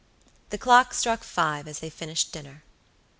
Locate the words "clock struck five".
0.57-1.67